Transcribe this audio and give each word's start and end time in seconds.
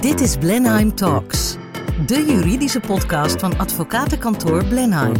Dit 0.00 0.20
is 0.20 0.36
Blenheim 0.36 0.94
Talks, 0.94 1.56
de 2.06 2.24
juridische 2.26 2.80
podcast 2.80 3.40
van 3.40 3.58
advocatenkantoor 3.58 4.64
Blenheim, 4.64 5.14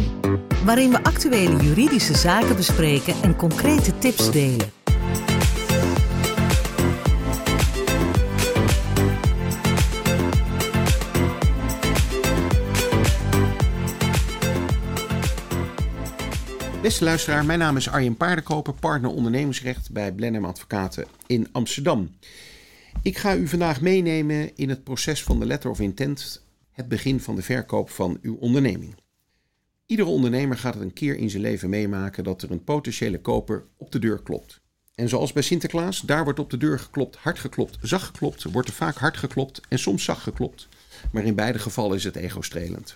waarin 0.65 0.89
we 0.89 1.03
actuele 1.03 1.63
juridische 1.63 2.17
zaken 2.17 2.55
bespreken 2.55 3.13
en 3.21 3.35
concrete 3.35 3.97
tips 3.97 4.31
delen. 4.31 4.71
Beste 16.81 17.03
luisteraar, 17.03 17.45
mijn 17.45 17.59
naam 17.59 17.77
is 17.77 17.89
Arjen 17.89 18.17
Paardenkoper, 18.17 18.73
partner 18.73 19.09
ondernemingsrecht 19.09 19.91
bij 19.91 20.11
Blenheim 20.11 20.45
Advocaten 20.45 21.05
in 21.27 21.47
Amsterdam. 21.51 22.09
Ik 23.01 23.17
ga 23.17 23.35
u 23.35 23.47
vandaag 23.47 23.81
meenemen 23.81 24.55
in 24.55 24.69
het 24.69 24.83
proces 24.83 25.23
van 25.23 25.39
de 25.39 25.45
letter 25.45 25.69
of 25.69 25.79
intent, 25.79 26.45
het 26.71 26.87
begin 26.87 27.19
van 27.19 27.35
de 27.35 27.41
verkoop 27.41 27.89
van 27.89 28.17
uw 28.21 28.35
onderneming. 28.35 28.95
Iedere 29.85 30.09
ondernemer 30.09 30.57
gaat 30.57 30.73
het 30.73 30.83
een 30.83 30.93
keer 30.93 31.15
in 31.15 31.29
zijn 31.29 31.41
leven 31.41 31.69
meemaken 31.69 32.23
dat 32.23 32.41
er 32.41 32.51
een 32.51 32.63
potentiële 32.63 33.21
koper 33.21 33.65
op 33.77 33.91
de 33.91 33.99
deur 33.99 34.21
klopt. 34.21 34.61
En 34.95 35.09
zoals 35.09 35.33
bij 35.33 35.43
Sinterklaas, 35.43 36.01
daar 36.01 36.23
wordt 36.23 36.39
op 36.39 36.49
de 36.49 36.57
deur 36.57 36.79
geklopt, 36.79 37.15
hard 37.15 37.39
geklopt, 37.39 37.77
zacht 37.81 38.05
geklopt, 38.05 38.43
wordt 38.43 38.67
er 38.67 38.73
vaak 38.73 38.95
hard 38.95 39.17
geklopt 39.17 39.61
en 39.69 39.79
soms 39.79 40.03
zacht 40.03 40.21
geklopt. 40.21 40.67
Maar 41.11 41.23
in 41.23 41.35
beide 41.35 41.59
gevallen 41.59 41.97
is 41.97 42.03
het 42.03 42.15
ego-strelend. 42.15 42.95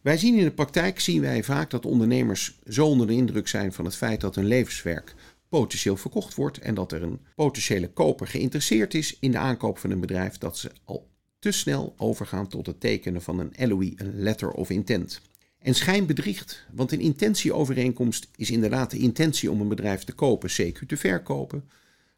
Wij 0.00 0.18
zien 0.18 0.36
in 0.36 0.44
de 0.44 0.50
praktijk 0.50 1.00
zien 1.00 1.20
wij 1.20 1.42
vaak 1.42 1.70
dat 1.70 1.86
ondernemers 1.86 2.58
zo 2.68 2.86
onder 2.86 3.06
de 3.06 3.12
indruk 3.12 3.48
zijn 3.48 3.72
van 3.72 3.84
het 3.84 3.96
feit 3.96 4.20
dat 4.20 4.34
hun 4.34 4.46
levenswerk 4.46 5.14
potentieel 5.48 5.96
verkocht 5.96 6.34
wordt 6.34 6.58
en 6.58 6.74
dat 6.74 6.92
er 6.92 7.02
een 7.02 7.20
potentiële 7.34 7.88
koper 7.88 8.26
geïnteresseerd 8.26 8.94
is 8.94 9.18
in 9.20 9.30
de 9.30 9.38
aankoop 9.38 9.78
van 9.78 9.90
een 9.90 10.00
bedrijf, 10.00 10.38
dat 10.38 10.58
ze 10.58 10.70
al 10.84 11.08
te 11.38 11.50
snel 11.50 11.94
overgaan 11.96 12.48
tot 12.48 12.66
het 12.66 12.80
tekenen 12.80 13.22
van 13.22 13.38
een 13.38 13.68
LOI, 13.68 13.92
een 13.96 14.22
letter 14.22 14.50
of 14.50 14.70
intent. 14.70 15.20
En 15.58 15.74
schijn 15.74 16.06
bedriegt, 16.06 16.66
want 16.72 16.92
een 16.92 17.00
intentieovereenkomst 17.00 18.28
is 18.36 18.50
inderdaad 18.50 18.90
de 18.90 18.98
intentie 18.98 19.50
om 19.50 19.60
een 19.60 19.68
bedrijf 19.68 20.04
te 20.04 20.12
kopen, 20.12 20.50
CQ 20.50 20.86
te 20.86 20.96
verkopen. 20.96 21.70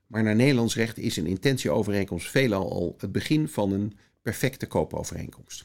Maar 0.06 0.22
naar 0.22 0.36
Nederlands 0.36 0.74
recht 0.74 0.98
is 0.98 1.16
een 1.16 1.26
intentieovereenkomst 1.26 2.30
veelal 2.30 2.70
al 2.70 2.94
het 2.98 3.12
begin 3.12 3.48
van 3.48 3.72
een 3.72 3.96
perfecte 4.22 4.66
koopovereenkomst. 4.66 5.64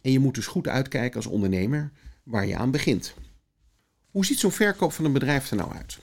En 0.00 0.12
je 0.12 0.18
moet 0.18 0.34
dus 0.34 0.46
goed 0.46 0.68
uitkijken 0.68 1.16
als 1.16 1.26
ondernemer 1.26 1.92
waar 2.22 2.46
je 2.46 2.56
aan 2.56 2.70
begint. 2.70 3.14
Hoe 4.10 4.26
ziet 4.26 4.38
zo'n 4.38 4.52
verkoop 4.52 4.92
van 4.92 5.04
een 5.04 5.12
bedrijf 5.12 5.50
er 5.50 5.56
nou 5.56 5.72
uit? 5.72 5.98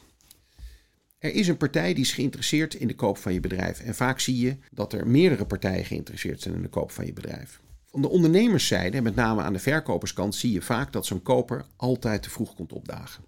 Er 1.26 1.34
is 1.34 1.48
een 1.48 1.58
partij 1.58 1.94
die 1.94 2.04
is 2.04 2.14
geïnteresseerd 2.14 2.74
in 2.74 2.88
de 2.88 2.96
koop 2.96 3.18
van 3.18 3.34
je 3.34 3.40
bedrijf. 3.40 3.80
En 3.80 3.96
vaak 3.96 4.20
zie 4.20 4.38
je 4.38 4.58
dat 4.72 4.94
er 4.94 5.08
meerdere 5.08 5.46
partijen 5.46 5.86
geïnteresseerd 5.86 6.42
zijn 6.42 6.56
in 6.56 6.62
de 6.62 6.68
koop 6.68 6.92
van 6.92 7.06
je 7.06 7.14
bedrijf. 7.14 7.62
Van 7.86 8.02
de 8.02 8.10
ondernemerszijde, 8.10 9.02
met 9.02 9.16
name 9.16 9.42
aan 9.42 9.54
de 9.54 9.60
verkoperskant, 9.60 10.36
zie 10.36 10.52
je 10.52 10.62
vaak 10.62 10.94
dat 10.94 11.06
zo'n 11.06 11.22
koper 11.22 11.66
altijd 11.76 12.24
te 12.24 12.30
vroeg 12.30 12.56
komt 12.56 12.74
opdagen. 12.74 13.24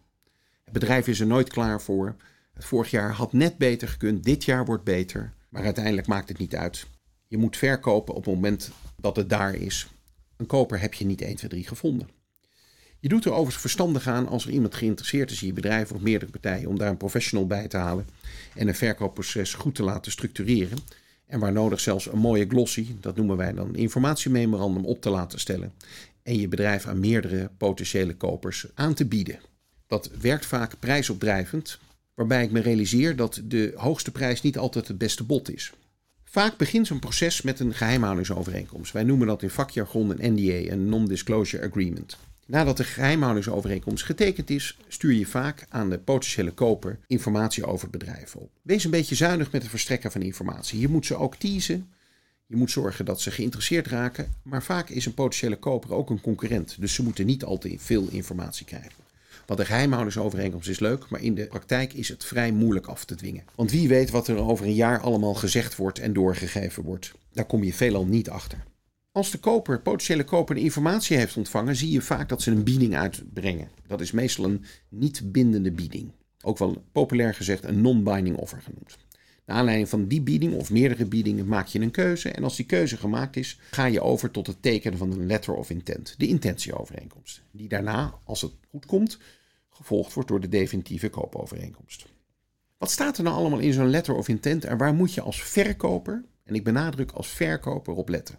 Het 0.63 0.73
bedrijf 0.73 1.07
is 1.07 1.19
er 1.19 1.27
nooit 1.27 1.49
klaar 1.49 1.81
voor. 1.81 2.15
Het 2.53 2.65
vorig 2.65 2.91
jaar 2.91 3.11
had 3.11 3.33
net 3.33 3.57
beter 3.57 3.87
gekund, 3.87 4.23
dit 4.23 4.43
jaar 4.43 4.65
wordt 4.65 4.83
beter. 4.83 5.33
Maar 5.49 5.63
uiteindelijk 5.63 6.07
maakt 6.07 6.29
het 6.29 6.37
niet 6.37 6.55
uit. 6.55 6.87
Je 7.27 7.37
moet 7.37 7.57
verkopen 7.57 8.15
op 8.15 8.25
het 8.25 8.33
moment 8.33 8.71
dat 8.95 9.15
het 9.15 9.29
daar 9.29 9.55
is. 9.55 9.87
Een 10.35 10.45
koper 10.45 10.81
heb 10.81 10.93
je 10.93 11.05
niet 11.05 11.21
1, 11.21 11.35
2, 11.35 11.49
3 11.49 11.67
gevonden. 11.67 12.16
Je 12.99 13.07
doet 13.07 13.25
er 13.25 13.31
overigens 13.31 13.61
verstandig 13.61 14.07
aan 14.07 14.27
als 14.27 14.45
er 14.45 14.51
iemand 14.51 14.75
geïnteresseerd 14.75 15.31
is 15.31 15.41
in 15.41 15.47
je 15.47 15.53
bedrijf 15.53 15.91
of 15.91 16.01
meerdere 16.01 16.31
partijen 16.31 16.69
om 16.69 16.77
daar 16.77 16.89
een 16.89 16.97
professional 16.97 17.47
bij 17.47 17.67
te 17.67 17.77
halen 17.77 18.07
en 18.55 18.67
een 18.67 18.75
verkoopproces 18.75 19.53
goed 19.53 19.75
te 19.75 19.83
laten 19.83 20.11
structureren. 20.11 20.77
En 21.25 21.39
waar 21.39 21.51
nodig 21.51 21.79
zelfs 21.79 22.11
een 22.11 22.19
mooie 22.19 22.45
glossy, 22.47 22.87
dat 22.99 23.15
noemen 23.15 23.37
wij 23.37 23.53
dan 23.53 23.75
informatiememorandum, 23.75 24.85
op 24.85 25.01
te 25.01 25.09
laten 25.09 25.39
stellen. 25.39 25.73
En 26.23 26.39
je 26.39 26.47
bedrijf 26.47 26.85
aan 26.85 26.99
meerdere 26.99 27.49
potentiële 27.57 28.15
kopers 28.15 28.65
aan 28.73 28.93
te 28.93 29.05
bieden. 29.05 29.39
Dat 29.87 30.09
werkt 30.21 30.45
vaak 30.45 30.79
prijsopdrijvend, 30.79 31.79
waarbij 32.13 32.43
ik 32.43 32.51
me 32.51 32.59
realiseer 32.59 33.15
dat 33.15 33.41
de 33.43 33.73
hoogste 33.75 34.11
prijs 34.11 34.41
niet 34.41 34.57
altijd 34.57 34.87
het 34.87 34.97
beste 34.97 35.23
bod 35.23 35.53
is. 35.53 35.73
Vaak 36.23 36.57
begint 36.57 36.87
zo'n 36.87 36.99
proces 36.99 37.41
met 37.41 37.59
een 37.59 37.73
geheimhoudingsovereenkomst. 37.73 38.91
Wij 38.91 39.03
noemen 39.03 39.27
dat 39.27 39.43
in 39.43 39.49
vakjargon 39.49 40.09
een 40.09 40.33
NDA, 40.33 40.71
een 40.71 40.89
Non-Disclosure 40.89 41.67
Agreement. 41.67 42.17
Nadat 42.47 42.77
de 42.77 42.83
geheimhoudingsovereenkomst 42.83 44.03
getekend 44.03 44.49
is, 44.49 44.77
stuur 44.87 45.13
je 45.13 45.25
vaak 45.25 45.65
aan 45.69 45.89
de 45.89 45.97
potentiële 45.97 46.51
koper 46.51 46.99
informatie 47.07 47.65
over 47.65 47.87
het 47.87 47.99
bedrijf 47.99 48.35
op. 48.35 48.49
Wees 48.61 48.83
een 48.83 48.91
beetje 48.91 49.15
zuinig 49.15 49.51
met 49.51 49.61
het 49.61 49.71
verstrekken 49.71 50.11
van 50.11 50.21
informatie. 50.21 50.79
Je 50.79 50.87
moet 50.87 51.05
ze 51.05 51.15
ook 51.15 51.35
teasen. 51.35 51.89
Je 52.45 52.55
moet 52.55 52.71
zorgen 52.71 53.05
dat 53.05 53.21
ze 53.21 53.31
geïnteresseerd 53.31 53.87
raken. 53.87 54.33
Maar 54.41 54.63
vaak 54.63 54.89
is 54.89 55.05
een 55.05 55.13
potentiële 55.13 55.57
koper 55.57 55.93
ook 55.93 56.09
een 56.09 56.21
concurrent. 56.21 56.75
Dus 56.79 56.93
ze 56.93 57.03
moeten 57.03 57.25
niet 57.25 57.43
al 57.43 57.57
te 57.57 57.75
veel 57.77 58.07
informatie 58.09 58.65
krijgen. 58.65 59.05
Want 59.45 59.59
de 59.59 59.65
geheimhoudersovereenkomst 59.65 60.69
is 60.69 60.79
leuk, 60.79 61.09
maar 61.09 61.21
in 61.21 61.35
de 61.35 61.45
praktijk 61.45 61.93
is 61.93 62.09
het 62.09 62.25
vrij 62.25 62.51
moeilijk 62.51 62.87
af 62.87 63.05
te 63.05 63.15
dwingen. 63.15 63.43
Want 63.55 63.71
wie 63.71 63.87
weet 63.87 64.09
wat 64.09 64.27
er 64.27 64.37
over 64.37 64.65
een 64.65 64.73
jaar 64.73 64.99
allemaal 64.99 65.33
gezegd 65.33 65.75
wordt 65.75 65.99
en 65.99 66.13
doorgegeven 66.13 66.83
wordt. 66.83 67.11
Daar 67.33 67.45
kom 67.45 67.63
je 67.63 67.73
veelal 67.73 68.05
niet 68.05 68.29
achter. 68.29 68.63
Als 69.17 69.31
de 69.31 69.37
koper, 69.37 69.81
potentiële 69.81 70.23
koper, 70.23 70.55
de 70.55 70.61
informatie 70.61 71.17
heeft 71.17 71.37
ontvangen, 71.37 71.75
zie 71.75 71.91
je 71.91 72.01
vaak 72.01 72.29
dat 72.29 72.41
ze 72.41 72.51
een 72.51 72.63
bieding 72.63 72.95
uitbrengen. 72.95 73.69
Dat 73.87 74.01
is 74.01 74.11
meestal 74.11 74.45
een 74.45 74.65
niet 74.89 75.31
bindende 75.31 75.71
bieding. 75.71 76.11
Ook 76.41 76.57
wel 76.57 76.83
populair 76.91 77.33
gezegd 77.33 77.63
een 77.63 77.81
non-binding 77.81 78.35
offer 78.35 78.61
genoemd. 78.61 78.97
Naar 79.45 79.57
aanleiding 79.57 79.89
van 79.89 80.07
die 80.07 80.21
bieding 80.21 80.53
of 80.53 80.71
meerdere 80.71 81.05
biedingen 81.05 81.47
maak 81.47 81.67
je 81.67 81.79
een 81.79 81.91
keuze. 81.91 82.29
En 82.29 82.43
als 82.43 82.55
die 82.55 82.65
keuze 82.65 82.97
gemaakt 82.97 83.35
is, 83.35 83.59
ga 83.71 83.85
je 83.85 84.01
over 84.01 84.31
tot 84.31 84.47
het 84.47 84.61
tekenen 84.61 84.97
van 84.97 85.11
een 85.11 85.25
letter 85.25 85.53
of 85.53 85.69
intent, 85.69 86.15
de 86.17 86.27
intentieovereenkomst. 86.27 87.41
Die 87.51 87.67
daarna, 87.67 88.19
als 88.23 88.41
het 88.41 88.51
goed 88.69 88.85
komt, 88.85 89.17
gevolgd 89.69 90.13
wordt 90.13 90.29
door 90.29 90.41
de 90.41 90.49
definitieve 90.49 91.09
koopovereenkomst. 91.09 92.05
Wat 92.77 92.91
staat 92.91 93.17
er 93.17 93.23
nou 93.23 93.35
allemaal 93.35 93.59
in 93.59 93.73
zo'n 93.73 93.89
letter 93.89 94.15
of 94.15 94.27
intent 94.27 94.65
en 94.65 94.77
waar 94.77 94.93
moet 94.93 95.13
je 95.13 95.21
als 95.21 95.43
verkoper, 95.43 96.23
en 96.43 96.55
ik 96.55 96.63
benadruk 96.63 97.11
als 97.11 97.27
verkoper, 97.27 97.93
op 97.93 98.09
letten? 98.09 98.37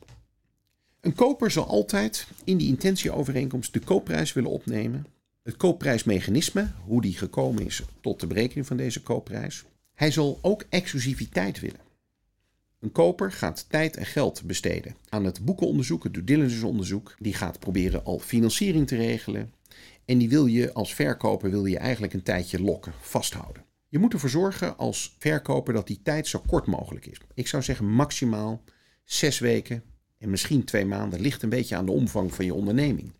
Een 1.00 1.14
koper 1.14 1.50
zal 1.50 1.66
altijd 1.66 2.26
in 2.44 2.56
die 2.56 2.68
intentieovereenkomst 2.68 3.72
de 3.72 3.80
koopprijs 3.80 4.32
willen 4.32 4.50
opnemen, 4.50 5.06
het 5.42 5.56
koopprijsmechanisme, 5.56 6.70
hoe 6.84 7.02
die 7.02 7.16
gekomen 7.16 7.66
is 7.66 7.82
tot 8.00 8.20
de 8.20 8.26
berekening 8.26 8.66
van 8.66 8.76
deze 8.76 9.02
koopprijs. 9.02 9.64
Hij 9.94 10.10
zal 10.10 10.38
ook 10.42 10.64
exclusiviteit 10.68 11.60
willen. 11.60 11.80
Een 12.80 12.92
koper 12.92 13.32
gaat 13.32 13.66
tijd 13.68 13.96
en 13.96 14.06
geld 14.06 14.42
besteden 14.42 14.94
aan 15.08 15.24
het 15.24 15.44
boekenonderzoek, 15.44 16.04
het 16.04 16.14
due 16.14 16.24
diligence 16.24 16.66
onderzoek. 16.66 17.14
Die 17.18 17.34
gaat 17.34 17.58
proberen 17.58 18.04
al 18.04 18.18
financiering 18.18 18.86
te 18.86 18.96
regelen. 18.96 19.52
En 20.04 20.18
die 20.18 20.28
wil 20.28 20.46
je 20.46 20.72
als 20.72 20.94
verkoper 20.94 21.50
wil 21.50 21.64
je 21.64 21.78
eigenlijk 21.78 22.12
een 22.12 22.22
tijdje 22.22 22.62
lokken, 22.62 22.92
vasthouden. 23.00 23.64
Je 23.88 23.98
moet 23.98 24.12
ervoor 24.12 24.30
zorgen 24.30 24.76
als 24.76 25.16
verkoper 25.18 25.74
dat 25.74 25.86
die 25.86 26.00
tijd 26.02 26.26
zo 26.26 26.42
kort 26.46 26.66
mogelijk 26.66 27.06
is. 27.06 27.20
Ik 27.34 27.46
zou 27.46 27.62
zeggen 27.62 27.86
maximaal 27.86 28.62
zes 29.04 29.38
weken 29.38 29.82
en 30.18 30.30
misschien 30.30 30.64
twee 30.64 30.86
maanden. 30.86 31.20
Ligt 31.20 31.42
een 31.42 31.48
beetje 31.48 31.76
aan 31.76 31.86
de 31.86 31.92
omvang 31.92 32.34
van 32.34 32.44
je 32.44 32.54
onderneming. 32.54 33.12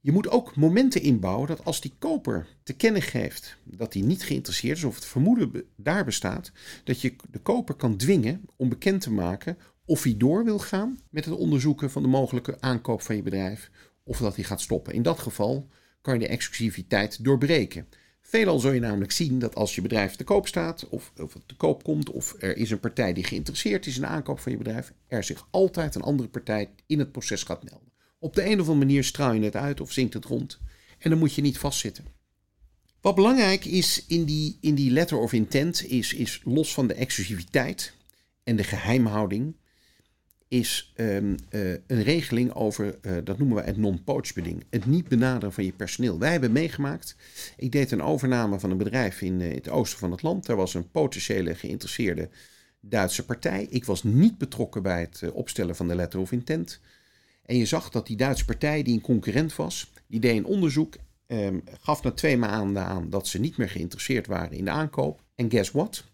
Je 0.00 0.12
moet 0.12 0.28
ook 0.28 0.56
momenten 0.56 1.02
inbouwen 1.02 1.48
dat 1.48 1.64
als 1.64 1.80
die 1.80 1.92
koper 1.98 2.46
te 2.62 2.72
kennen 2.72 3.02
geeft 3.02 3.56
dat 3.64 3.92
hij 3.92 4.02
niet 4.02 4.22
geïnteresseerd 4.22 4.76
is 4.76 4.84
of 4.84 4.94
het 4.94 5.04
vermoeden 5.04 5.64
daar 5.76 6.04
bestaat, 6.04 6.52
dat 6.84 7.00
je 7.00 7.14
de 7.30 7.38
koper 7.38 7.74
kan 7.74 7.96
dwingen 7.96 8.44
om 8.56 8.68
bekend 8.68 9.00
te 9.00 9.12
maken 9.12 9.58
of 9.84 10.02
hij 10.02 10.16
door 10.16 10.44
wil 10.44 10.58
gaan 10.58 10.98
met 11.10 11.24
het 11.24 11.34
onderzoeken 11.34 11.90
van 11.90 12.02
de 12.02 12.08
mogelijke 12.08 12.60
aankoop 12.60 13.02
van 13.02 13.16
je 13.16 13.22
bedrijf 13.22 13.70
of 14.04 14.18
dat 14.18 14.34
hij 14.34 14.44
gaat 14.44 14.60
stoppen. 14.60 14.94
In 14.94 15.02
dat 15.02 15.18
geval 15.18 15.68
kan 16.00 16.14
je 16.14 16.20
de 16.20 16.28
exclusiviteit 16.28 17.24
doorbreken. 17.24 17.88
Veelal 18.32 18.58
zul 18.58 18.72
je 18.72 18.80
namelijk 18.80 19.12
zien 19.12 19.38
dat 19.38 19.54
als 19.54 19.74
je 19.74 19.80
bedrijf 19.80 20.16
te 20.16 20.24
koop 20.24 20.46
staat, 20.46 20.88
of, 20.88 21.12
of 21.16 21.36
te 21.46 21.56
koop 21.56 21.82
komt, 21.82 22.10
of 22.10 22.34
er 22.38 22.56
is 22.56 22.70
een 22.70 22.80
partij 22.80 23.12
die 23.12 23.24
geïnteresseerd 23.24 23.86
is 23.86 23.94
in 23.94 24.00
de 24.00 24.06
aankoop 24.06 24.40
van 24.40 24.52
je 24.52 24.58
bedrijf, 24.58 24.92
er 25.06 25.24
zich 25.24 25.48
altijd 25.50 25.94
een 25.94 26.02
andere 26.02 26.28
partij 26.28 26.70
in 26.86 26.98
het 26.98 27.12
proces 27.12 27.42
gaat 27.42 27.64
melden. 27.64 27.92
Op 28.18 28.34
de 28.34 28.42
een 28.42 28.52
of 28.52 28.58
andere 28.58 28.78
manier 28.78 29.04
straal 29.04 29.32
je 29.32 29.42
het 29.42 29.56
uit 29.56 29.80
of 29.80 29.92
zinkt 29.92 30.14
het 30.14 30.24
rond. 30.24 30.60
En 30.98 31.10
dan 31.10 31.18
moet 31.18 31.34
je 31.34 31.42
niet 31.42 31.58
vastzitten. 31.58 32.04
Wat 33.00 33.14
belangrijk 33.14 33.64
is 33.64 34.04
in 34.06 34.24
die, 34.24 34.58
in 34.60 34.74
die 34.74 34.90
letter 34.90 35.18
of 35.18 35.32
intent, 35.32 35.84
is, 35.86 36.14
is 36.14 36.40
los 36.44 36.74
van 36.74 36.86
de 36.86 36.94
exclusiviteit 36.94 37.94
en 38.44 38.56
de 38.56 38.64
geheimhouding, 38.64 39.56
is 40.52 40.92
um, 40.96 41.36
uh, 41.50 41.70
een 41.70 42.02
regeling 42.02 42.54
over, 42.54 42.98
uh, 43.02 43.16
dat 43.24 43.38
noemen 43.38 43.56
we 43.56 43.62
het 43.62 43.76
non-poach 43.76 44.32
beding. 44.32 44.64
Het 44.70 44.86
niet 44.86 45.08
benaderen 45.08 45.52
van 45.52 45.64
je 45.64 45.72
personeel. 45.72 46.18
Wij 46.18 46.30
hebben 46.30 46.52
meegemaakt, 46.52 47.16
ik 47.56 47.72
deed 47.72 47.90
een 47.90 48.02
overname 48.02 48.60
van 48.60 48.70
een 48.70 48.76
bedrijf 48.76 49.22
in 49.22 49.40
uh, 49.40 49.54
het 49.54 49.68
oosten 49.68 49.98
van 49.98 50.10
het 50.10 50.22
land. 50.22 50.46
Daar 50.46 50.56
was 50.56 50.74
een 50.74 50.90
potentiële 50.90 51.54
geïnteresseerde 51.54 52.28
Duitse 52.80 53.24
partij. 53.24 53.66
Ik 53.70 53.84
was 53.84 54.02
niet 54.02 54.38
betrokken 54.38 54.82
bij 54.82 55.00
het 55.00 55.32
opstellen 55.32 55.76
van 55.76 55.88
de 55.88 55.94
letter 55.94 56.20
of 56.20 56.32
intent. 56.32 56.80
En 57.42 57.56
je 57.56 57.66
zag 57.66 57.90
dat 57.90 58.06
die 58.06 58.16
Duitse 58.16 58.44
partij, 58.44 58.82
die 58.82 58.94
een 58.94 59.00
concurrent 59.00 59.56
was, 59.56 59.92
die 60.06 60.20
deed 60.20 60.36
een 60.36 60.44
onderzoek, 60.44 60.94
um, 61.26 61.62
gaf 61.80 62.02
na 62.02 62.10
twee 62.10 62.36
maanden 62.36 62.84
aan 62.84 63.10
dat 63.10 63.28
ze 63.28 63.40
niet 63.40 63.56
meer 63.56 63.68
geïnteresseerd 63.68 64.26
waren 64.26 64.56
in 64.56 64.64
de 64.64 64.70
aankoop. 64.70 65.22
En 65.34 65.50
guess 65.50 65.70
what? 65.70 66.04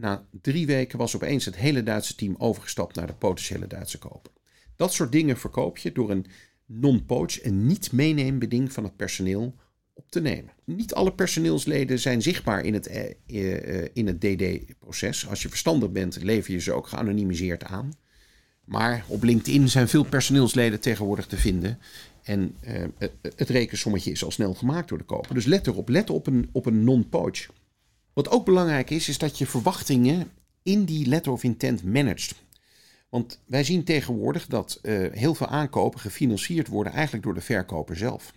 Na 0.00 0.26
drie 0.42 0.66
weken 0.66 0.98
was 0.98 1.14
opeens 1.14 1.44
het 1.44 1.56
hele 1.56 1.82
Duitse 1.82 2.14
team 2.14 2.34
overgestapt 2.38 2.94
naar 2.94 3.06
de 3.06 3.12
potentiële 3.12 3.66
Duitse 3.66 3.98
koper. 3.98 4.32
Dat 4.76 4.92
soort 4.92 5.12
dingen 5.12 5.36
verkoop 5.38 5.78
je 5.78 5.92
door 5.92 6.10
een 6.10 6.26
non-poach, 6.66 7.44
een 7.44 7.66
niet 7.66 7.92
meeneembeding 7.92 8.72
van 8.72 8.84
het 8.84 8.96
personeel 8.96 9.54
op 9.92 10.10
te 10.10 10.20
nemen. 10.20 10.52
Niet 10.64 10.94
alle 10.94 11.12
personeelsleden 11.12 11.98
zijn 11.98 12.22
zichtbaar 12.22 12.64
in 12.64 12.74
het, 12.74 12.86
eh, 12.86 13.10
eh, 13.26 13.88
in 13.92 14.06
het 14.06 14.20
DD-proces. 14.20 15.28
Als 15.28 15.42
je 15.42 15.48
verstandig 15.48 15.90
bent, 15.90 16.22
lever 16.22 16.52
je 16.52 16.60
ze 16.60 16.72
ook 16.72 16.86
geanonimiseerd 16.86 17.64
aan. 17.64 17.92
Maar 18.64 19.04
op 19.08 19.22
LinkedIn 19.22 19.68
zijn 19.68 19.88
veel 19.88 20.04
personeelsleden 20.04 20.80
tegenwoordig 20.80 21.26
te 21.26 21.36
vinden. 21.36 21.78
En 22.22 22.54
uh, 22.60 22.84
het 23.36 23.48
rekensommetje 23.48 24.10
is 24.10 24.24
al 24.24 24.30
snel 24.30 24.54
gemaakt 24.54 24.88
door 24.88 24.98
de 24.98 25.04
koper. 25.04 25.34
Dus 25.34 25.44
let 25.44 25.66
erop, 25.66 25.88
let 25.88 26.10
op 26.10 26.26
een, 26.26 26.48
op 26.52 26.66
een 26.66 26.84
non-poach. 26.84 27.46
Wat 28.18 28.30
ook 28.30 28.44
belangrijk 28.44 28.90
is, 28.90 29.08
is 29.08 29.18
dat 29.18 29.38
je 29.38 29.46
verwachtingen 29.46 30.30
in 30.62 30.84
die 30.84 31.06
letter 31.06 31.32
of 31.32 31.42
intent 31.42 31.84
managt. 31.84 32.34
Want 33.08 33.40
wij 33.46 33.64
zien 33.64 33.84
tegenwoordig 33.84 34.46
dat 34.46 34.78
uh, 34.82 35.12
heel 35.12 35.34
veel 35.34 35.46
aankopen 35.46 36.00
gefinancierd 36.00 36.68
worden 36.68 36.92
eigenlijk 36.92 37.24
door 37.24 37.34
de 37.34 37.40
verkoper 37.40 37.96
zelf. 37.96 38.32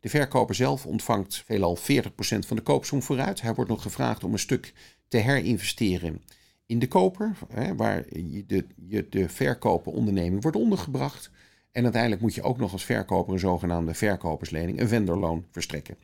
De 0.00 0.08
verkoper 0.08 0.54
zelf 0.54 0.86
ontvangt 0.86 1.42
veelal 1.46 1.78
40% 1.78 1.80
van 2.20 2.56
de 2.56 2.62
koopsom 2.62 3.02
vooruit. 3.02 3.40
Hij 3.40 3.54
wordt 3.54 3.70
nog 3.70 3.82
gevraagd 3.82 4.24
om 4.24 4.32
een 4.32 4.38
stuk 4.38 4.72
te 5.08 5.16
herinvesteren 5.16 6.22
in 6.66 6.78
de 6.78 6.88
koper, 6.88 7.36
hè, 7.48 7.74
waar 7.74 8.04
de, 8.46 8.66
je 8.88 9.08
de 9.08 9.28
verkoper 9.28 9.92
onderneming 9.92 10.42
wordt 10.42 10.56
ondergebracht. 10.56 11.30
En 11.72 11.82
uiteindelijk 11.82 12.22
moet 12.22 12.34
je 12.34 12.42
ook 12.42 12.58
nog 12.58 12.72
als 12.72 12.84
verkoper 12.84 13.32
een 13.32 13.38
zogenaamde 13.38 13.94
verkoperslening, 13.94 14.80
een 14.80 14.88
vendorloon, 14.88 15.44
verstrekken. 15.50 15.96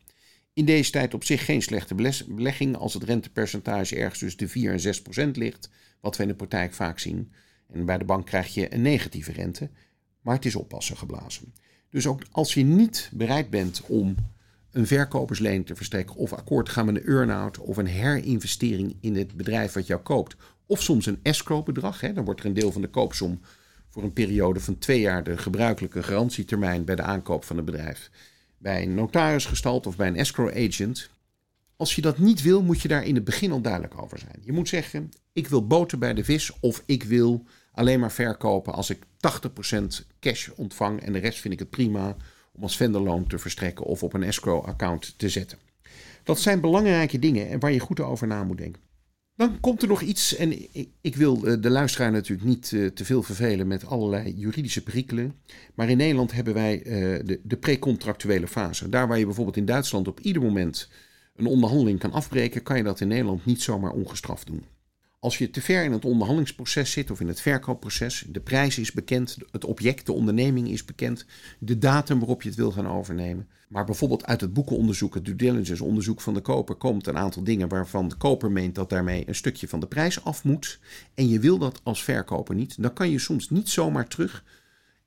In 0.53 0.65
deze 0.65 0.91
tijd 0.91 1.13
op 1.13 1.23
zich 1.23 1.45
geen 1.45 1.61
slechte 1.61 1.95
belegging 2.27 2.75
als 2.75 2.93
het 2.93 3.03
rentepercentage 3.03 3.95
ergens 3.95 4.19
tussen 4.19 4.39
de 4.39 4.47
4 4.47 4.71
en 4.71 4.79
6 4.79 5.01
procent 5.01 5.37
ligt, 5.37 5.69
wat 5.99 6.17
we 6.17 6.23
in 6.23 6.29
de 6.29 6.35
praktijk 6.35 6.73
vaak 6.73 6.99
zien. 6.99 7.31
En 7.73 7.85
bij 7.85 7.97
de 7.97 8.05
bank 8.05 8.25
krijg 8.25 8.53
je 8.53 8.73
een 8.73 8.81
negatieve 8.81 9.31
rente, 9.31 9.69
maar 10.21 10.35
het 10.35 10.45
is 10.45 10.55
oppassen 10.55 10.97
geblazen. 10.97 11.53
Dus 11.89 12.07
ook 12.07 12.21
als 12.31 12.53
je 12.53 12.63
niet 12.63 13.09
bereid 13.13 13.49
bent 13.49 13.81
om 13.85 14.15
een 14.71 14.87
verkoperslening 14.87 15.65
te 15.65 15.75
verstrekken 15.75 16.15
of 16.15 16.33
akkoord 16.33 16.69
gaan 16.69 16.85
met 16.85 16.95
een 16.95 17.05
earn-out 17.05 17.57
of 17.57 17.77
een 17.77 17.85
herinvestering 17.85 18.97
in 19.01 19.15
het 19.15 19.35
bedrijf 19.35 19.73
wat 19.73 19.87
jou 19.87 20.01
koopt, 20.01 20.35
of 20.65 20.81
soms 20.81 21.05
een 21.05 21.19
escrow-bedrag, 21.23 21.99
dan 21.99 22.25
wordt 22.25 22.39
er 22.39 22.45
een 22.45 22.53
deel 22.53 22.71
van 22.71 22.81
de 22.81 22.89
koopsom 22.89 23.39
voor 23.89 24.03
een 24.03 24.13
periode 24.13 24.59
van 24.59 24.77
twee 24.77 24.99
jaar 24.99 25.23
de 25.23 25.37
gebruikelijke 25.37 26.03
garantietermijn 26.03 26.85
bij 26.85 26.95
de 26.95 27.01
aankoop 27.01 27.43
van 27.43 27.55
het 27.55 27.65
bedrijf 27.65 28.09
bij 28.61 28.83
een 28.83 28.95
notaris 28.95 29.45
gestald 29.45 29.87
of 29.87 29.95
bij 29.95 30.07
een 30.07 30.15
escrow 30.15 30.49
agent. 30.57 31.09
Als 31.75 31.95
je 31.95 32.01
dat 32.01 32.17
niet 32.17 32.41
wil, 32.41 32.63
moet 32.63 32.81
je 32.81 32.87
daar 32.87 33.05
in 33.05 33.15
het 33.15 33.23
begin 33.23 33.51
al 33.51 33.61
duidelijk 33.61 34.01
over 34.01 34.19
zijn. 34.19 34.41
Je 34.41 34.51
moet 34.51 34.67
zeggen: 34.67 35.09
ik 35.33 35.47
wil 35.47 35.67
boter 35.67 35.97
bij 35.97 36.13
de 36.13 36.23
vis 36.23 36.59
of 36.59 36.83
ik 36.85 37.03
wil 37.03 37.45
alleen 37.71 37.99
maar 37.99 38.11
verkopen 38.11 38.73
als 38.73 38.89
ik 38.89 39.03
80% 39.03 40.05
cash 40.19 40.49
ontvang 40.55 41.01
en 41.01 41.13
de 41.13 41.19
rest 41.19 41.39
vind 41.39 41.53
ik 41.53 41.59
het 41.59 41.69
prima 41.69 42.15
om 42.51 42.63
als 42.63 42.77
vendorloon 42.77 43.27
te 43.27 43.39
verstrekken 43.39 43.85
of 43.85 44.03
op 44.03 44.13
een 44.13 44.23
escrow-account 44.23 45.13
te 45.17 45.29
zetten. 45.29 45.57
Dat 46.23 46.39
zijn 46.39 46.61
belangrijke 46.61 47.19
dingen 47.19 47.49
en 47.49 47.59
waar 47.59 47.71
je 47.71 47.79
goed 47.79 47.99
over 47.99 48.27
na 48.27 48.43
moet 48.43 48.57
denken. 48.57 48.81
Dan 49.41 49.59
komt 49.59 49.81
er 49.81 49.87
nog 49.87 50.01
iets, 50.01 50.35
en 50.35 50.53
ik, 51.01 51.15
wil 51.15 51.45
eh, 51.45 51.61
de 51.61 51.69
luisteraar 51.69 52.11
natuurlijk 52.11 52.47
niet 52.47 52.71
eh, 52.73 52.85
te 52.85 53.05
veel 53.05 53.23
vervelen 53.23 53.67
met 53.67 53.85
allerlei 53.85 54.33
juridische 54.37 54.83
perikelen. 54.83 55.35
Maar 55.73 55.89
in 55.89 55.97
Nederland 55.97 56.31
hebben 56.31 56.53
wij 56.53 56.83
eh, 56.83 57.25
de, 57.25 57.39
de 57.43 57.57
precontractuele 57.57 58.47
fase. 58.47 58.89
Daar 58.89 59.07
waar 59.07 59.19
je 59.19 59.25
bijvoorbeeld 59.25 59.57
in 59.57 59.65
Duitsland 59.65 60.07
op 60.07 60.19
ieder 60.19 60.41
moment 60.41 60.89
een 61.35 61.45
onderhandeling 61.45 61.99
kan 61.99 62.11
afbreken, 62.11 62.63
kan 62.63 62.77
je 62.77 62.83
dat 62.83 62.99
in 62.99 63.07
Nederland 63.07 63.45
niet 63.45 63.61
zomaar 63.61 63.91
ongestraft 63.91 64.47
doen. 64.47 64.65
Als 65.23 65.37
je 65.37 65.49
te 65.49 65.61
ver 65.61 65.83
in 65.83 65.91
het 65.91 66.05
onderhandelingsproces 66.05 66.91
zit 66.91 67.11
of 67.11 67.19
in 67.19 67.27
het 67.27 67.41
verkoopproces, 67.41 68.25
de 68.27 68.39
prijs 68.39 68.77
is 68.77 68.91
bekend, 68.91 69.37
het 69.51 69.65
object, 69.65 70.05
de 70.05 70.11
onderneming 70.11 70.69
is 70.69 70.85
bekend, 70.85 71.25
de 71.59 71.77
datum 71.77 72.19
waarop 72.19 72.41
je 72.41 72.49
het 72.49 72.57
wil 72.57 72.71
gaan 72.71 72.87
overnemen. 72.87 73.47
Maar 73.67 73.85
bijvoorbeeld 73.85 74.25
uit 74.25 74.41
het 74.41 74.53
boekenonderzoek, 74.53 75.13
het 75.13 75.25
due 75.25 75.35
diligence 75.35 75.83
onderzoek 75.83 76.21
van 76.21 76.33
de 76.33 76.41
koper, 76.41 76.75
komt 76.75 77.07
een 77.07 77.17
aantal 77.17 77.43
dingen 77.43 77.67
waarvan 77.67 78.07
de 78.07 78.15
koper 78.15 78.51
meent 78.51 78.75
dat 78.75 78.89
daarmee 78.89 79.27
een 79.27 79.35
stukje 79.35 79.67
van 79.67 79.79
de 79.79 79.87
prijs 79.87 80.23
af 80.23 80.43
moet. 80.43 80.79
En 81.13 81.29
je 81.29 81.39
wil 81.39 81.57
dat 81.57 81.81
als 81.83 82.03
verkoper 82.03 82.55
niet, 82.55 82.81
dan 82.81 82.93
kan 82.93 83.09
je 83.09 83.19
soms 83.19 83.49
niet 83.49 83.69
zomaar 83.69 84.07
terug 84.07 84.43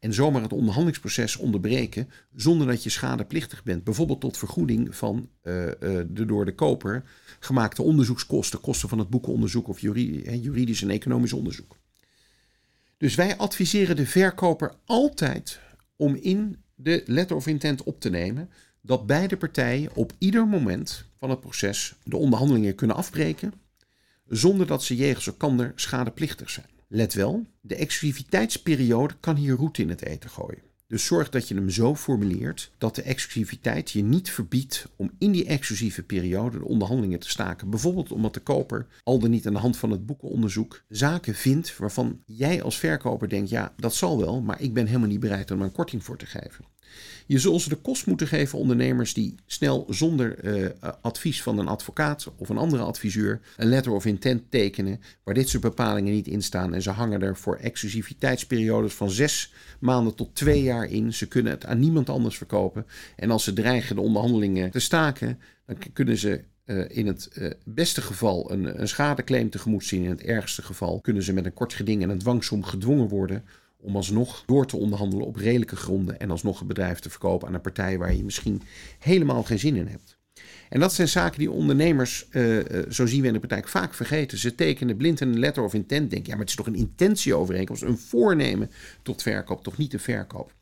en 0.04 0.14
zomaar 0.14 0.42
het 0.42 0.52
onderhandelingsproces 0.52 1.36
onderbreken 1.36 2.10
zonder 2.34 2.66
dat 2.66 2.82
je 2.82 2.90
schadeplichtig 2.90 3.62
bent. 3.62 3.84
Bijvoorbeeld 3.84 4.20
tot 4.20 4.36
vergoeding 4.36 4.96
van 4.96 5.28
uh, 5.42 5.64
uh, 5.64 5.70
de 6.08 6.24
door 6.26 6.44
de 6.44 6.54
koper 6.54 7.04
gemaakte 7.40 7.82
onderzoekskosten, 7.82 8.60
kosten 8.60 8.88
van 8.88 8.98
het 8.98 9.10
boekenonderzoek 9.10 9.68
of 9.68 9.80
juridisch 9.80 10.82
en 10.82 10.90
economisch 10.90 11.32
onderzoek. 11.32 11.76
Dus 12.96 13.14
wij 13.14 13.36
adviseren 13.36 13.96
de 13.96 14.06
verkoper 14.06 14.74
altijd 14.84 15.60
om 15.96 16.14
in 16.14 16.56
de 16.74 17.02
letter 17.06 17.36
of 17.36 17.46
intent 17.46 17.82
op 17.82 18.00
te 18.00 18.10
nemen 18.10 18.50
dat 18.80 19.06
beide 19.06 19.36
partijen 19.36 19.90
op 19.94 20.12
ieder 20.18 20.46
moment 20.46 21.04
van 21.18 21.30
het 21.30 21.40
proces 21.40 21.94
de 22.02 22.16
onderhandelingen 22.16 22.74
kunnen 22.74 22.96
afbreken 22.96 23.52
zonder 24.28 24.66
dat 24.66 24.84
ze 24.84 24.96
jegens 24.96 25.26
elkaar 25.26 25.72
schadeplichtig 25.74 26.50
zijn. 26.50 26.73
Let 26.94 27.14
wel, 27.14 27.46
de 27.60 27.74
exclusiviteitsperiode 27.74 29.14
kan 29.20 29.36
hier 29.36 29.54
roet 29.54 29.78
in 29.78 29.88
het 29.88 30.04
eten 30.04 30.30
gooien. 30.30 30.62
Dus 30.94 31.04
zorg 31.04 31.28
dat 31.28 31.48
je 31.48 31.54
hem 31.54 31.70
zo 31.70 31.94
formuleert 31.94 32.70
dat 32.78 32.94
de 32.94 33.02
exclusiviteit 33.02 33.90
je 33.90 34.02
niet 34.02 34.30
verbiedt 34.30 34.86
om 34.96 35.10
in 35.18 35.32
die 35.32 35.44
exclusieve 35.44 36.02
periode 36.02 36.58
de 36.58 36.64
onderhandelingen 36.64 37.18
te 37.18 37.28
staken. 37.28 37.70
Bijvoorbeeld 37.70 38.12
omdat 38.12 38.34
de 38.34 38.40
koper, 38.40 38.86
al 39.02 39.18
dan 39.18 39.30
niet 39.30 39.46
aan 39.46 39.52
de 39.52 39.58
hand 39.58 39.76
van 39.76 39.90
het 39.90 40.06
boekenonderzoek, 40.06 40.82
zaken 40.88 41.34
vindt 41.34 41.76
waarvan 41.76 42.20
jij 42.26 42.62
als 42.62 42.78
verkoper 42.78 43.28
denkt: 43.28 43.50
ja, 43.50 43.74
dat 43.76 43.94
zal 43.94 44.18
wel, 44.18 44.40
maar 44.40 44.60
ik 44.60 44.74
ben 44.74 44.86
helemaal 44.86 45.08
niet 45.08 45.20
bereid 45.20 45.50
om 45.50 45.58
er 45.58 45.64
een 45.64 45.72
korting 45.72 46.04
voor 46.04 46.16
te 46.16 46.26
geven. 46.26 46.64
Je 47.26 47.38
zult 47.38 47.62
ze 47.62 47.68
de 47.68 47.76
kost 47.76 48.06
moeten 48.06 48.26
geven 48.26 48.58
ondernemers 48.58 49.14
die 49.14 49.34
snel 49.46 49.86
zonder 49.88 50.44
uh, 50.44 50.68
advies 51.00 51.42
van 51.42 51.58
een 51.58 51.68
advocaat 51.68 52.28
of 52.36 52.48
een 52.48 52.58
andere 52.58 52.82
adviseur 52.82 53.40
een 53.56 53.68
letter 53.68 53.92
of 53.92 54.04
intent 54.04 54.50
tekenen 54.50 55.00
waar 55.24 55.34
dit 55.34 55.48
soort 55.48 55.62
bepalingen 55.62 56.12
niet 56.12 56.26
in 56.26 56.42
staan. 56.42 56.74
En 56.74 56.82
ze 56.82 56.90
hangen 56.90 57.22
er 57.22 57.36
voor 57.36 57.56
exclusiviteitsperiodes 57.56 58.94
van 58.94 59.10
zes 59.10 59.52
maanden 59.80 60.14
tot 60.14 60.34
twee 60.34 60.62
jaar 60.62 60.83
Ze 61.12 61.28
kunnen 61.28 61.52
het 61.52 61.66
aan 61.66 61.78
niemand 61.78 62.08
anders 62.08 62.36
verkopen. 62.36 62.86
En 63.16 63.30
als 63.30 63.44
ze 63.44 63.52
dreigen 63.52 63.96
de 63.96 64.02
onderhandelingen 64.02 64.70
te 64.70 64.78
staken, 64.78 65.38
dan 65.66 65.76
kunnen 65.92 66.16
ze 66.16 66.40
uh, 66.66 66.84
in 66.88 67.06
het 67.06 67.30
uh, 67.38 67.50
beste 67.64 68.02
geval 68.02 68.50
een, 68.52 68.80
een 68.80 68.88
schadeclaim 68.88 69.50
tegemoet 69.50 69.84
zien. 69.84 70.02
In 70.02 70.10
het 70.10 70.22
ergste 70.22 70.62
geval 70.62 71.00
kunnen 71.00 71.22
ze 71.22 71.32
met 71.32 71.44
een 71.44 71.54
kort 71.54 71.72
geding 71.72 72.02
en 72.02 72.10
een 72.10 72.18
dwangsom 72.18 72.64
gedwongen 72.64 73.08
worden 73.08 73.44
om 73.76 73.96
alsnog 73.96 74.42
door 74.46 74.66
te 74.66 74.76
onderhandelen 74.76 75.26
op 75.26 75.36
redelijke 75.36 75.76
gronden 75.76 76.20
en 76.20 76.30
alsnog 76.30 76.58
het 76.58 76.68
bedrijf 76.68 76.98
te 76.98 77.10
verkopen 77.10 77.48
aan 77.48 77.54
een 77.54 77.60
partij 77.60 77.98
waar 77.98 78.14
je 78.14 78.24
misschien 78.24 78.62
helemaal 78.98 79.42
geen 79.42 79.58
zin 79.58 79.76
in 79.76 79.86
hebt. 79.86 80.18
En 80.68 80.80
dat 80.80 80.92
zijn 80.92 81.08
zaken 81.08 81.38
die 81.38 81.50
ondernemers, 81.50 82.26
uh, 82.30 82.58
zo 82.90 83.06
zien 83.06 83.20
we 83.20 83.26
in 83.26 83.32
de 83.32 83.38
praktijk, 83.38 83.68
vaak 83.68 83.94
vergeten. 83.94 84.38
Ze 84.38 84.54
tekenen 84.54 84.96
blind 84.96 85.20
een 85.20 85.38
letter 85.38 85.62
of 85.62 85.74
intent. 85.74 86.10
Denk 86.10 86.26
ja, 86.26 86.32
maar 86.32 86.40
het 86.40 86.48
is 86.48 86.56
toch 86.56 86.66
een 86.66 86.74
intentieovereenkomst, 86.74 87.82
een 87.82 87.98
voornemen 87.98 88.70
tot 89.02 89.22
verkoop, 89.22 89.62
toch 89.62 89.76
niet 89.76 89.90
de 89.90 89.98
verkoop. 89.98 90.52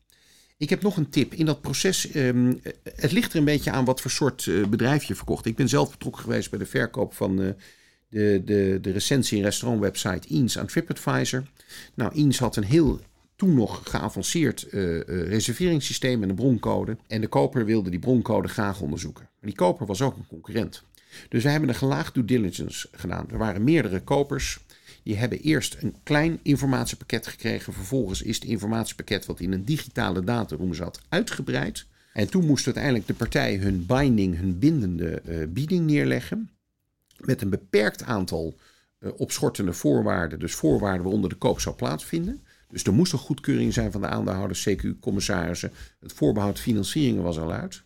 Ik 0.57 0.69
heb 0.69 0.81
nog 0.81 0.97
een 0.97 1.09
tip. 1.09 1.33
In 1.33 1.45
dat 1.45 1.61
proces, 1.61 2.15
um, 2.15 2.61
het 2.95 3.11
ligt 3.11 3.31
er 3.31 3.37
een 3.37 3.45
beetje 3.45 3.71
aan 3.71 3.85
wat 3.85 4.01
voor 4.01 4.11
soort 4.11 4.45
uh, 4.45 4.67
bedrijf 4.67 5.03
je 5.03 5.15
verkocht. 5.15 5.45
Ik 5.45 5.55
ben 5.55 5.69
zelf 5.69 5.91
betrokken 5.91 6.21
geweest 6.21 6.49
bij 6.49 6.59
de 6.59 6.65
verkoop 6.65 7.13
van 7.13 7.41
uh, 7.41 7.49
de, 8.09 8.41
de, 8.45 8.77
de 8.81 8.91
recensie- 8.91 9.37
en 9.37 9.43
restaurantwebsite 9.43 10.27
Eens 10.27 10.57
aan 10.57 10.67
TripAdvisor. 10.67 11.43
Nou, 11.93 12.13
Eens 12.13 12.39
had 12.39 12.55
een 12.55 12.63
heel 12.63 12.99
toen 13.35 13.53
nog 13.53 13.81
geavanceerd 13.83 14.67
uh, 14.71 15.01
reserveringssysteem 15.01 16.23
en 16.23 16.29
een 16.29 16.35
broncode. 16.35 16.97
En 17.07 17.21
de 17.21 17.27
koper 17.27 17.65
wilde 17.65 17.89
die 17.89 17.99
broncode 17.99 18.47
graag 18.47 18.81
onderzoeken. 18.81 19.29
Die 19.41 19.55
koper 19.55 19.85
was 19.85 20.01
ook 20.01 20.15
een 20.15 20.27
concurrent. 20.27 20.83
Dus 21.29 21.43
we 21.43 21.49
hebben 21.49 21.69
een 21.69 21.75
gelaagd 21.75 22.13
due 22.13 22.25
diligence 22.25 22.87
gedaan. 22.91 23.25
Er 23.31 23.37
waren 23.37 23.63
meerdere 23.63 23.99
kopers. 23.99 24.59
Die 25.03 25.17
hebben 25.17 25.39
eerst 25.39 25.77
een 25.79 25.95
klein 26.03 26.39
informatiepakket 26.41 27.27
gekregen. 27.27 27.73
Vervolgens 27.73 28.21
is 28.21 28.35
het 28.35 28.43
informatiepakket 28.43 29.25
wat 29.25 29.39
in 29.39 29.51
een 29.51 29.65
digitale 29.65 30.23
dataroom 30.23 30.73
zat 30.73 31.01
uitgebreid. 31.09 31.85
En 32.13 32.29
toen 32.29 32.45
moest 32.45 32.65
uiteindelijk 32.65 33.07
de 33.07 33.13
partij 33.13 33.55
hun 33.55 33.85
binding, 33.85 34.37
hun 34.37 34.59
bindende 34.59 35.21
uh, 35.25 35.47
bieding 35.47 35.85
neerleggen. 35.85 36.49
Met 37.17 37.41
een 37.41 37.49
beperkt 37.49 38.03
aantal 38.03 38.55
uh, 38.99 39.09
opschortende 39.17 39.73
voorwaarden. 39.73 40.39
Dus 40.39 40.53
voorwaarden 40.53 41.03
waaronder 41.03 41.29
de 41.29 41.35
koop 41.35 41.59
zou 41.59 41.75
plaatsvinden. 41.75 42.43
Dus 42.69 42.83
er 42.83 42.93
moest 42.93 43.13
een 43.13 43.19
goedkeuring 43.19 43.73
zijn 43.73 43.91
van 43.91 44.01
de 44.01 44.07
aandeelhouders, 44.07 44.69
CQ-commissarissen. 44.69 45.71
Het 45.99 46.13
voorbehoud 46.13 46.59
financieringen 46.59 47.23
was 47.23 47.39
al 47.39 47.51
uit. 47.51 47.81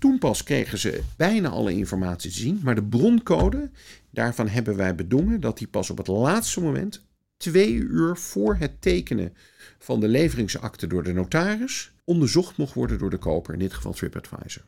Toen 0.00 0.18
pas 0.18 0.42
kregen 0.42 0.78
ze 0.78 1.02
bijna 1.16 1.48
alle 1.48 1.72
informatie 1.72 2.30
te 2.30 2.36
zien, 2.36 2.60
maar 2.62 2.74
de 2.74 2.84
broncode, 2.84 3.70
daarvan 4.10 4.48
hebben 4.48 4.76
wij 4.76 4.94
bedongen 4.94 5.40
dat 5.40 5.58
die 5.58 5.66
pas 5.66 5.90
op 5.90 5.96
het 5.96 6.06
laatste 6.06 6.60
moment, 6.60 7.06
twee 7.36 7.72
uur 7.72 8.16
voor 8.16 8.56
het 8.56 8.82
tekenen 8.82 9.34
van 9.78 10.00
de 10.00 10.08
leveringsakte 10.08 10.86
door 10.86 11.02
de 11.02 11.12
notaris, 11.12 11.92
onderzocht 12.04 12.56
mocht 12.56 12.74
worden 12.74 12.98
door 12.98 13.10
de 13.10 13.16
koper, 13.16 13.52
in 13.52 13.58
dit 13.58 13.72
geval 13.74 13.92
TripAdvisor. 13.92 14.62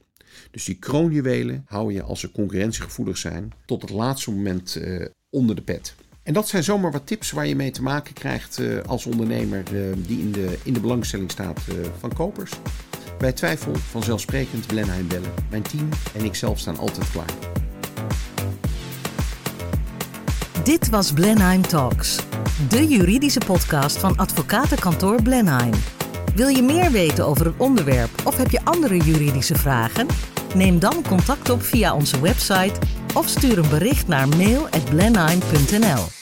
Dus 0.50 0.64
die 0.64 0.78
kroonjuwelen 0.78 1.64
hou 1.66 1.92
je 1.92 2.02
als 2.02 2.20
ze 2.20 2.32
concurrentiegevoelig 2.32 3.18
zijn 3.18 3.52
tot 3.64 3.82
het 3.82 3.90
laatste 3.90 4.30
moment 4.30 4.76
uh, 4.76 5.06
onder 5.30 5.56
de 5.56 5.62
pet. 5.62 5.94
En 6.22 6.32
dat 6.32 6.48
zijn 6.48 6.64
zomaar 6.64 6.92
wat 6.92 7.06
tips 7.06 7.30
waar 7.30 7.46
je 7.46 7.56
mee 7.56 7.70
te 7.70 7.82
maken 7.82 8.14
krijgt 8.14 8.58
uh, 8.58 8.82
als 8.82 9.06
ondernemer 9.06 9.62
uh, 9.72 9.92
die 10.06 10.20
in 10.20 10.32
de, 10.32 10.58
in 10.64 10.72
de 10.72 10.80
belangstelling 10.80 11.30
staat 11.30 11.60
van 11.98 12.14
kopers. 12.14 12.52
Bij 13.22 13.32
twijfel 13.32 13.74
vanzelfsprekend 13.74 14.66
Blenheim 14.66 15.08
bellen. 15.08 15.32
Mijn 15.50 15.62
team 15.62 15.88
en 16.14 16.24
ik 16.24 16.34
zelf 16.34 16.58
staan 16.58 16.78
altijd 16.78 17.10
klaar. 17.10 17.30
Dit 20.64 20.88
was 20.88 21.12
Blenheim 21.12 21.62
Talks, 21.62 22.18
de 22.68 22.86
juridische 22.86 23.40
podcast 23.46 23.96
van 23.98 24.16
advocatenkantoor 24.16 25.22
Blenheim. 25.22 25.72
Wil 26.34 26.48
je 26.48 26.62
meer 26.62 26.90
weten 26.90 27.26
over 27.26 27.46
het 27.46 27.54
onderwerp 27.56 28.10
of 28.24 28.36
heb 28.36 28.50
je 28.50 28.64
andere 28.64 28.96
juridische 28.96 29.54
vragen? 29.54 30.06
Neem 30.54 30.78
dan 30.78 31.02
contact 31.08 31.50
op 31.50 31.62
via 31.62 31.94
onze 31.94 32.20
website 32.20 32.74
of 33.14 33.28
stuur 33.28 33.58
een 33.58 33.68
bericht 33.68 34.06
naar 34.06 34.28
mail@blenheim.nl. 34.28 36.21